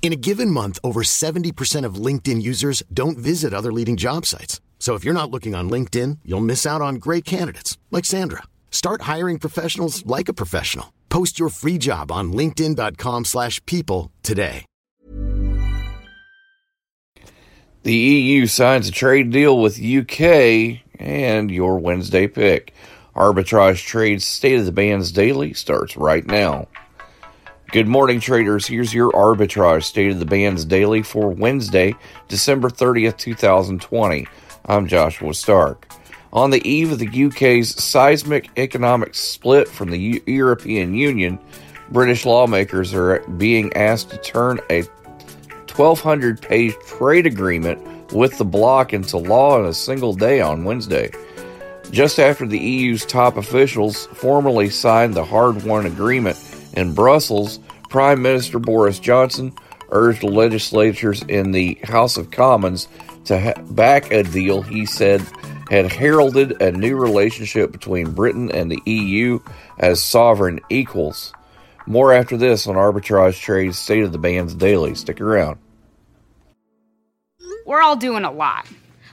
[0.00, 4.62] In a given month, over 70% of LinkedIn users don't visit other leading job sites.
[4.78, 8.44] So if you're not looking on LinkedIn, you'll miss out on great candidates like Sandra.
[8.70, 10.94] Start hiring professionals like a professional.
[11.10, 14.64] Post your free job on linkedin.com/people today.
[17.84, 22.74] The EU signs a trade deal with UK and your Wednesday pick.
[23.16, 26.68] Arbitrage Trades State of the Bands Daily starts right now.
[27.70, 28.66] Good morning, traders.
[28.66, 31.94] Here's your Arbitrage State of the Bands Daily for Wednesday,
[32.26, 34.26] December 30th, 2020.
[34.64, 35.86] I'm Joshua Stark.
[36.32, 41.38] On the eve of the UK's seismic economic split from the U- European Union,
[41.90, 44.80] British lawmakers are being asked to turn a
[45.66, 51.10] 1,200 page trade agreement with the bloc into law in a single day on Wednesday.
[51.90, 56.38] Just after the EU's top officials formally signed the hard won agreement
[56.78, 57.58] in Brussels,
[57.90, 59.52] Prime Minister Boris Johnson
[59.90, 62.86] urged legislatures in the House of Commons
[63.24, 65.20] to ha- back a deal he said
[65.70, 69.40] had heralded a new relationship between Britain and the EU
[69.78, 71.32] as sovereign equals.
[71.86, 74.94] More after this on Arbitrage Trade's State of the Bands Daily.
[74.94, 75.58] Stick around.
[77.66, 78.66] We're all doing a lot.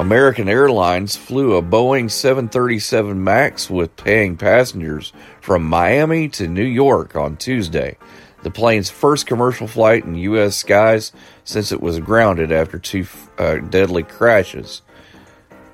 [0.00, 5.12] American Airlines flew a Boeing 737 MAX with paying passengers
[5.42, 7.98] from Miami to New York on Tuesday,
[8.42, 10.56] the plane's first commercial flight in U.S.
[10.56, 11.12] skies
[11.44, 13.06] since it was grounded after two
[13.36, 14.80] uh, deadly crashes.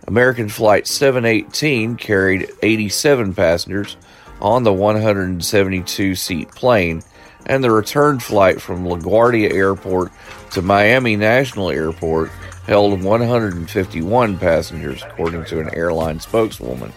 [0.08, 3.96] American Flight 718 carried 87 passengers
[4.40, 7.00] on the 172 seat plane,
[7.46, 10.10] and the return flight from LaGuardia Airport
[10.50, 12.32] to Miami National Airport
[12.66, 16.92] held 151 passengers, according to an airline spokeswoman.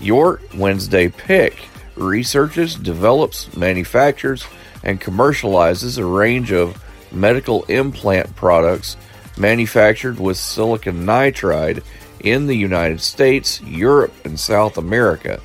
[0.00, 4.44] Your Wednesday pick researches, develops, manufactures,
[4.82, 8.96] and commercializes a range of medical implant products
[9.36, 11.82] manufactured with silicon nitride
[12.20, 15.40] in the United States, Europe, and South America.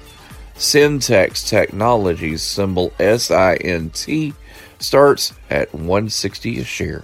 [0.56, 4.34] SINTX Technologies, symbol SINT,
[4.80, 7.04] starts at 160 a share.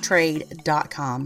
[0.01, 1.25] trade.com.